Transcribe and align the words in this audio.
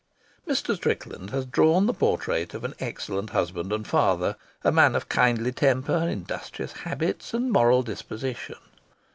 Mr. 0.47 0.75
Strickland 0.75 1.29
has 1.29 1.45
drawn 1.45 1.85
the 1.85 1.93
portrait 1.93 2.55
of 2.55 2.63
an 2.63 2.73
excellent 2.79 3.29
husband 3.29 3.71
and 3.71 3.87
father, 3.87 4.35
a 4.63 4.71
man 4.71 4.95
of 4.95 5.07
kindly 5.07 5.51
temper, 5.51 5.95
industrious 5.95 6.71
habits, 6.71 7.35
and 7.35 7.51
moral 7.51 7.83
disposition. 7.83 8.57